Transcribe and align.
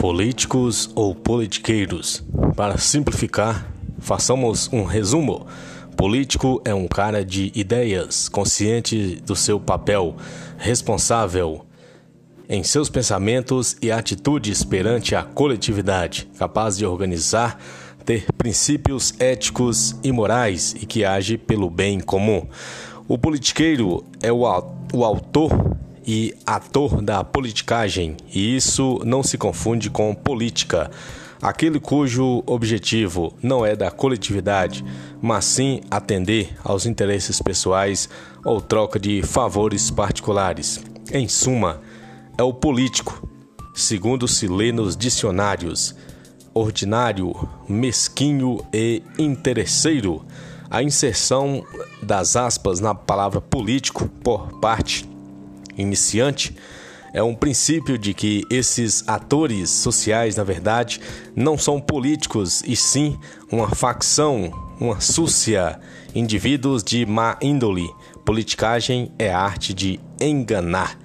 políticos 0.00 0.90
ou 0.94 1.14
politiqueiros. 1.14 2.24
Para 2.56 2.78
simplificar, 2.78 3.70
façamos 3.98 4.66
um 4.72 4.82
resumo. 4.82 5.46
Político 5.94 6.62
é 6.64 6.72
um 6.72 6.88
cara 6.88 7.22
de 7.22 7.52
ideias, 7.54 8.26
consciente 8.26 9.16
do 9.26 9.36
seu 9.36 9.60
papel, 9.60 10.16
responsável 10.56 11.66
em 12.48 12.62
seus 12.62 12.88
pensamentos 12.88 13.76
e 13.82 13.92
atitudes 13.92 14.64
perante 14.64 15.14
a 15.14 15.22
coletividade, 15.22 16.26
capaz 16.38 16.78
de 16.78 16.86
organizar, 16.86 17.60
ter 18.02 18.24
princípios 18.38 19.12
éticos 19.20 19.94
e 20.02 20.10
morais 20.10 20.74
e 20.80 20.86
que 20.86 21.04
age 21.04 21.36
pelo 21.36 21.68
bem 21.68 22.00
comum. 22.00 22.46
O 23.06 23.18
politiqueiro 23.18 24.02
é 24.22 24.32
o, 24.32 24.44
o 24.94 25.04
autor 25.04 25.78
e 26.10 26.34
ator 26.44 27.00
da 27.00 27.22
politicagem, 27.22 28.16
e 28.34 28.56
isso 28.56 29.00
não 29.04 29.22
se 29.22 29.38
confunde 29.38 29.88
com 29.88 30.12
política, 30.12 30.90
aquele 31.40 31.78
cujo 31.78 32.42
objetivo 32.46 33.32
não 33.40 33.64
é 33.64 33.76
da 33.76 33.92
coletividade, 33.92 34.84
mas 35.22 35.44
sim 35.44 35.80
atender 35.88 36.52
aos 36.64 36.84
interesses 36.84 37.40
pessoais 37.40 38.08
ou 38.44 38.60
troca 38.60 38.98
de 38.98 39.22
favores 39.22 39.88
particulares. 39.88 40.80
Em 41.12 41.28
suma, 41.28 41.80
é 42.36 42.42
o 42.42 42.52
político, 42.52 43.30
segundo 43.72 44.26
se 44.26 44.48
lê 44.48 44.72
nos 44.72 44.96
dicionários, 44.96 45.94
ordinário, 46.52 47.32
mesquinho 47.68 48.58
e 48.74 49.00
interesseiro. 49.16 50.24
A 50.68 50.82
inserção 50.82 51.64
das 52.02 52.34
aspas 52.34 52.80
na 52.80 52.96
palavra 52.96 53.40
político 53.40 54.08
por 54.24 54.58
parte 54.58 55.08
iniciante 55.76 56.54
é 57.12 57.22
um 57.22 57.34
princípio 57.34 57.98
de 57.98 58.14
que 58.14 58.44
esses 58.48 59.02
atores 59.08 59.68
sociais, 59.70 60.36
na 60.36 60.44
verdade, 60.44 61.00
não 61.34 61.58
são 61.58 61.80
políticos 61.80 62.62
e 62.64 62.76
sim 62.76 63.18
uma 63.50 63.68
facção, 63.68 64.52
uma 64.78 65.00
súcia, 65.00 65.80
indivíduos 66.14 66.84
de 66.84 67.04
má 67.04 67.36
índole. 67.42 67.90
Politicagem 68.24 69.10
é 69.18 69.32
a 69.32 69.40
arte 69.40 69.74
de 69.74 69.98
enganar. 70.20 70.96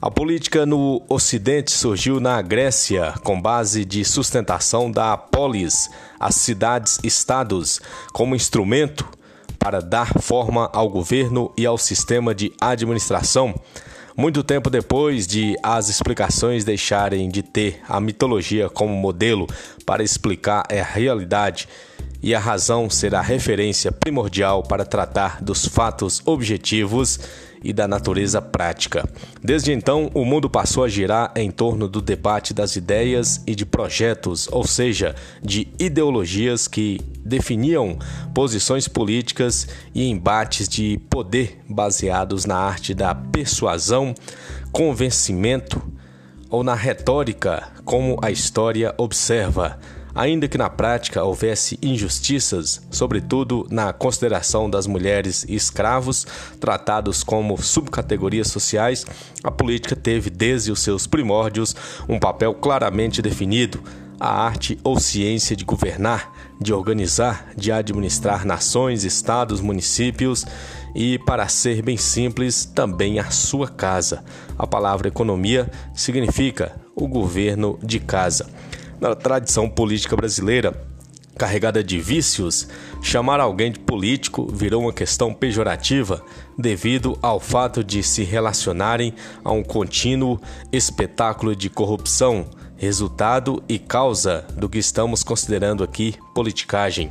A 0.00 0.10
política 0.10 0.64
no 0.64 1.02
Ocidente 1.08 1.72
surgiu 1.72 2.20
na 2.20 2.40
Grécia 2.40 3.12
com 3.22 3.40
base 3.40 3.84
de 3.84 4.04
sustentação 4.04 4.90
da 4.90 5.16
polis, 5.16 5.90
as 6.18 6.36
cidades-estados, 6.36 7.80
como 8.12 8.34
instrumento 8.34 9.06
para 9.58 9.82
dar 9.82 10.18
forma 10.22 10.70
ao 10.72 10.88
governo 10.88 11.52
e 11.58 11.66
ao 11.66 11.76
sistema 11.76 12.34
de 12.34 12.50
administração. 12.58 13.54
Muito 14.20 14.44
tempo 14.44 14.68
depois 14.68 15.26
de 15.26 15.56
as 15.62 15.88
explicações 15.88 16.62
deixarem 16.62 17.30
de 17.30 17.42
ter 17.42 17.80
a 17.88 17.98
mitologia 17.98 18.68
como 18.68 18.92
modelo 18.92 19.46
para 19.90 20.04
explicar 20.04 20.62
a 20.70 20.84
realidade 20.84 21.68
e 22.22 22.32
a 22.32 22.38
razão 22.38 22.88
ser 22.88 23.12
a 23.12 23.20
referência 23.20 23.90
primordial 23.90 24.62
para 24.62 24.84
tratar 24.84 25.42
dos 25.42 25.66
fatos 25.66 26.22
objetivos 26.24 27.18
e 27.60 27.72
da 27.72 27.88
natureza 27.88 28.40
prática. 28.40 29.04
Desde 29.42 29.72
então, 29.72 30.08
o 30.14 30.24
mundo 30.24 30.48
passou 30.48 30.84
a 30.84 30.88
girar 30.88 31.32
em 31.34 31.50
torno 31.50 31.88
do 31.88 32.00
debate 32.00 32.54
das 32.54 32.76
ideias 32.76 33.42
e 33.48 33.56
de 33.56 33.66
projetos, 33.66 34.48
ou 34.52 34.64
seja, 34.64 35.16
de 35.42 35.66
ideologias 35.76 36.68
que 36.68 37.00
definiam 37.24 37.98
posições 38.32 38.86
políticas 38.86 39.66
e 39.92 40.08
embates 40.08 40.68
de 40.68 41.00
poder 41.10 41.58
baseados 41.68 42.44
na 42.44 42.56
arte 42.56 42.94
da 42.94 43.12
persuasão, 43.12 44.14
convencimento 44.70 45.82
ou 46.48 46.64
na 46.64 46.74
retórica, 46.74 47.68
como 47.90 48.16
a 48.22 48.30
história 48.30 48.94
observa 48.96 49.76
ainda 50.14 50.46
que 50.46 50.56
na 50.56 50.70
prática 50.70 51.24
houvesse 51.24 51.76
injustiças, 51.82 52.80
sobretudo 52.88 53.66
na 53.68 53.92
consideração 53.92 54.70
das 54.70 54.86
mulheres 54.86 55.44
e 55.48 55.56
escravos, 55.56 56.24
tratados 56.60 57.24
como 57.24 57.60
subcategorias 57.60 58.46
sociais, 58.46 59.04
a 59.42 59.50
política 59.50 59.96
teve 59.96 60.30
desde 60.30 60.70
os 60.70 60.78
seus 60.78 61.08
primórdios 61.08 61.74
um 62.08 62.18
papel 62.18 62.54
claramente 62.54 63.20
definido. 63.20 63.82
A 64.20 64.28
arte 64.28 64.78
ou 64.84 65.00
ciência 65.00 65.56
de 65.56 65.64
governar, 65.64 66.32
de 66.60 66.72
organizar, 66.72 67.48
de 67.56 67.72
administrar 67.72 68.44
nações, 68.44 69.02
estados, 69.02 69.60
municípios 69.60 70.44
e, 70.94 71.18
para 71.20 71.48
ser 71.48 71.82
bem 71.82 71.96
simples, 71.96 72.66
também 72.66 73.18
a 73.18 73.30
sua 73.30 73.66
casa. 73.66 74.22
A 74.58 74.66
palavra 74.66 75.08
economia 75.08 75.70
significa 75.94 76.79
o 76.94 77.06
governo 77.06 77.78
de 77.82 78.00
casa. 78.00 78.48
Na 79.00 79.14
tradição 79.14 79.68
política 79.68 80.14
brasileira, 80.14 80.74
carregada 81.40 81.82
de 81.82 81.98
vícios, 81.98 82.68
chamar 83.00 83.40
alguém 83.40 83.72
de 83.72 83.78
político 83.78 84.46
virou 84.52 84.82
uma 84.82 84.92
questão 84.92 85.32
pejorativa 85.32 86.22
devido 86.58 87.18
ao 87.22 87.40
fato 87.40 87.82
de 87.82 88.02
se 88.02 88.24
relacionarem 88.24 89.14
a 89.42 89.50
um 89.50 89.62
contínuo 89.62 90.38
espetáculo 90.70 91.56
de 91.56 91.70
corrupção, 91.70 92.44
resultado 92.76 93.62
e 93.66 93.78
causa 93.78 94.44
do 94.54 94.68
que 94.68 94.78
estamos 94.78 95.22
considerando 95.22 95.82
aqui 95.82 96.14
politicagem. 96.34 97.10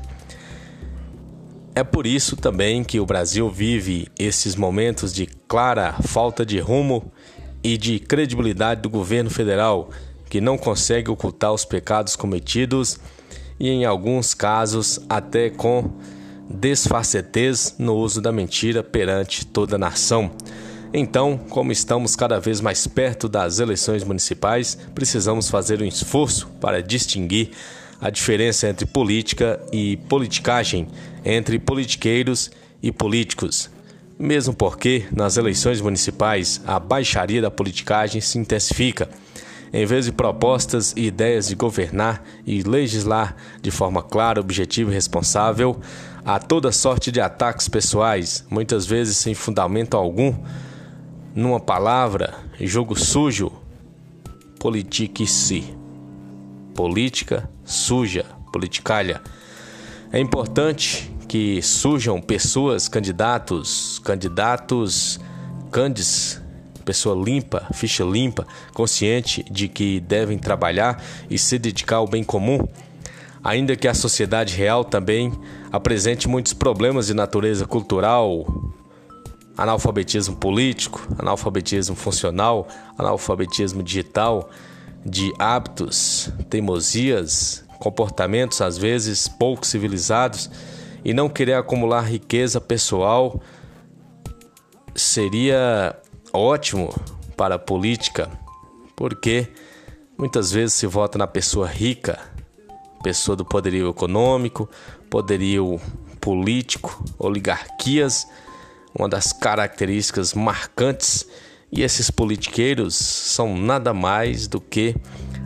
É 1.74 1.84
por 1.84 2.06
isso 2.06 2.36
também 2.36 2.84
que 2.84 3.00
o 3.00 3.06
Brasil 3.06 3.50
vive 3.50 4.10
esses 4.20 4.56
momentos 4.56 5.12
de 5.12 5.26
clara 5.26 5.94
falta 6.04 6.46
de 6.46 6.60
rumo 6.60 7.12
e 7.64 7.78
de 7.78 8.00
credibilidade 8.00 8.82
do 8.82 8.90
governo 8.90 9.30
federal 9.30 9.90
que 10.30 10.40
não 10.40 10.58
consegue 10.58 11.10
ocultar 11.10 11.54
os 11.54 11.66
pecados 11.66 12.16
cometidos 12.16 13.00
e, 13.60 13.70
em 13.70 13.84
alguns 13.84 14.34
casos, 14.34 15.00
até 15.10 15.50
com 15.50 15.92
desfacetez 16.50 17.76
no 17.78 17.96
uso 17.96 18.22
da 18.22 18.32
mentira 18.32 18.84
perante 18.84 19.46
toda 19.46 19.76
a 19.76 19.80
nação. 19.80 20.32
Então, 20.94 21.38
como 21.50 21.72
estamos 21.72 22.16
cada 22.16 22.40
vez 22.40 22.62
mais 22.62 22.88
perto 22.88 23.30
das 23.30 23.60
eleições 23.60 24.04
municipais, 24.04 24.78
precisamos 24.96 25.50
fazer 25.50 25.82
um 25.82 25.86
esforço 25.86 26.48
para 26.60 26.82
distinguir 26.82 27.52
a 28.02 28.10
diferença 28.10 28.68
entre 28.68 28.86
política 28.86 29.60
e 29.72 29.98
politicagem, 29.98 30.88
entre 31.24 31.60
politiqueiros 31.60 32.50
e 32.82 32.92
políticos. 32.92 33.70
Mesmo 34.20 34.54
porque, 34.54 35.06
nas 35.16 35.38
eleições 35.38 35.80
municipais, 35.80 36.62
a 36.68 36.78
baixaria 36.78 37.42
da 37.42 37.50
politicagem 37.50 38.20
se 38.20 38.38
intensifica 38.38 39.08
em 39.72 39.86
vez 39.86 40.06
de 40.06 40.12
propostas 40.12 40.94
e 40.98 41.06
ideias 41.06 41.48
de 41.48 41.56
governar 41.56 42.24
e 42.46 42.64
legislar 42.64 43.36
de 43.62 43.70
forma 43.70 44.02
clara, 44.02 44.40
objetiva 44.40 44.92
e 44.92 44.94
responsável, 44.94 45.80
há 46.26 46.40
toda 46.40 46.72
sorte 46.72 47.12
de 47.12 47.22
ataques 47.22 47.70
pessoais, 47.70 48.46
muitas 48.50 48.86
vezes 48.86 49.18
sem 49.18 49.34
fundamento 49.34 49.96
algum. 49.96 50.36
Numa 51.36 51.60
palavra, 51.60 52.34
jogo 52.60 53.00
sujo, 53.00 53.52
politique-se. 54.60 55.76
Política 56.74 57.50
suja, 57.64 58.26
politicalha. 58.52 59.22
É 60.12 60.20
importante 60.20 61.12
que 61.30 61.62
surjam 61.62 62.20
pessoas, 62.20 62.88
candidatos, 62.88 64.00
candidatos, 64.00 65.20
candes 65.72 66.42
pessoa 66.84 67.16
limpa, 67.24 67.68
ficha 67.72 68.04
limpa, 68.04 68.48
consciente 68.74 69.44
de 69.44 69.68
que 69.68 70.00
devem 70.00 70.40
trabalhar 70.40 71.00
e 71.30 71.38
se 71.38 71.60
dedicar 71.60 71.98
ao 71.98 72.08
bem 72.08 72.24
comum, 72.24 72.68
ainda 73.44 73.76
que 73.76 73.88
a 73.88 73.94
sociedade 73.94 74.56
real 74.56 74.84
também 74.84 75.32
apresente 75.72 76.28
muitos 76.28 76.52
problemas 76.52 77.06
de 77.06 77.14
natureza 77.14 77.68
cultural, 77.68 78.48
analfabetismo 79.56 80.36
político, 80.36 81.08
analfabetismo 81.20 81.96
funcional, 81.96 82.68
analfabetismo 82.98 83.84
digital, 83.84 84.50
de 85.06 85.32
hábitos, 85.38 86.32
teimosias, 86.50 87.64
comportamentos 87.78 88.62
às 88.62 88.80
vezes 88.80 89.28
pouco 89.28 89.68
civilizados 89.68 90.50
e 91.04 91.14
não 91.14 91.30
querer 91.30 91.54
acumular 91.54 92.02
riqueza 92.02 92.60
pessoal 92.60 93.42
seria 94.96 95.96
ótimo 96.34 96.94
para 97.38 97.56
a 97.56 97.60
política, 97.60 98.30
porque 98.96 99.48
muitas 100.18 100.52
vezes 100.52 100.74
se 100.74 100.86
vota 100.86 101.18
na 101.18 101.28
pessoa 101.28 101.68
rica, 101.68 102.20
pessoa 103.02 103.36
do 103.36 103.46
poderio 103.46 103.90
econômico, 103.90 104.70
poderio 105.10 105.80
político, 106.20 107.04
oligarquias, 107.18 108.28
uma 108.94 109.08
das 109.08 109.32
características 109.32 110.34
marcantes, 110.34 111.26
e 111.72 111.84
esses 111.84 112.10
politiqueiros 112.10 112.96
são 112.96 113.56
nada 113.56 113.94
mais 113.94 114.48
do 114.48 114.60
que 114.60 114.96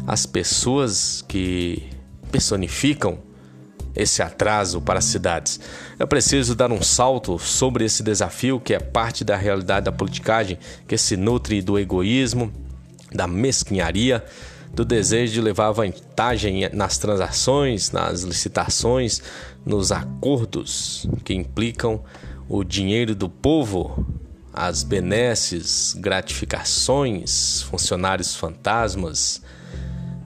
as 0.08 0.26
pessoas 0.26 1.22
que 1.22 1.90
personificam 2.32 3.20
esse 3.96 4.22
atraso 4.22 4.82
para 4.82 5.00
as 5.00 5.06
cidades. 5.06 5.60
É 6.00 6.06
preciso 6.06 6.56
dar 6.56 6.72
um 6.72 6.82
salto 6.82 7.38
sobre 7.38 7.86
esse 7.86 8.02
desafio 8.02 8.60
que 8.60 8.74
é 8.74 8.80
parte 8.80 9.24
da 9.24 9.36
realidade 9.36 9.86
da 9.86 9.92
politicagem, 9.92 10.58
que 10.88 10.98
se 10.98 11.16
nutre 11.16 11.62
do 11.62 11.78
egoísmo, 11.78 12.52
da 13.14 13.28
mesquinharia, 13.28 14.24
do 14.74 14.84
desejo 14.84 15.34
de 15.34 15.42
levar 15.42 15.72
vantagem 15.72 16.68
nas 16.74 16.98
transações, 16.98 17.92
nas 17.92 18.22
licitações, 18.22 19.22
nos 19.64 19.92
acordos 19.92 21.08
que 21.24 21.34
implicam 21.34 22.04
o 22.50 22.64
dinheiro 22.64 23.14
do 23.14 23.30
povo, 23.30 24.06
as 24.52 24.84
benesses, 24.84 25.96
gratificações, 25.98 27.62
funcionários 27.62 28.36
fantasmas, 28.36 29.42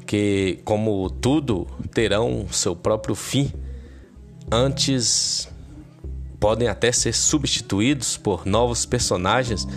que, 0.08 0.60
como 0.64 1.10
tudo, 1.10 1.68
terão 1.94 2.48
seu 2.50 2.76
próprio 2.76 3.14
fim. 3.14 3.52
Antes 4.50 5.50
podem 6.40 6.70
até 6.70 6.92
ser 6.92 7.14
substituídos 7.14 8.16
por 8.16 8.46
novos 8.46 8.86
personagens 8.86 9.68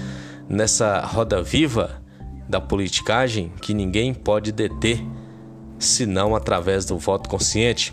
nessa 0.48 1.00
roda 1.00 1.42
viva 1.42 2.00
da 2.48 2.60
politicagem 2.60 3.52
que 3.60 3.74
ninguém 3.74 4.14
pode 4.14 4.52
deter 4.52 5.04
senão 5.78 6.36
através 6.36 6.84
do 6.84 6.96
voto 6.96 7.28
consciente. 7.28 7.92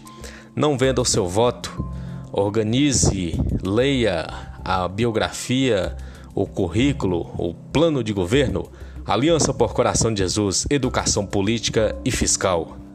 Não 0.55 0.77
venda 0.77 1.01
o 1.01 1.05
seu 1.05 1.27
voto, 1.27 1.91
organize, 2.31 3.33
leia 3.63 4.27
a 4.63 4.87
biografia, 4.87 5.95
o 6.35 6.45
currículo, 6.45 7.31
o 7.37 7.53
plano 7.53 8.03
de 8.03 8.13
governo, 8.13 8.69
Aliança 9.07 9.53
por 9.53 9.73
Coração 9.73 10.13
de 10.13 10.19
Jesus, 10.19 10.67
Educação 10.69 11.25
Política 11.25 11.95
e 12.03 12.11
Fiscal. 12.11 12.86